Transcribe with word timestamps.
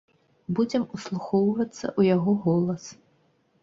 Будзем 0.59 0.83
услухоўвацца 0.97 1.79
ў 1.79 2.01
яго 2.19 2.31
голас. 2.51 2.83